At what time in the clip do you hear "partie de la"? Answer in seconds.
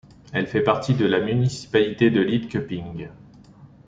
0.63-1.19